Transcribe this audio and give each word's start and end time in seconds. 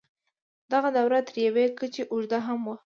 دغه 0.71 0.89
دوره 0.97 1.19
تر 1.27 1.35
یوې 1.47 1.65
کچې 1.77 2.03
اوږده 2.13 2.39
هم 2.47 2.59
وه. 2.67 2.75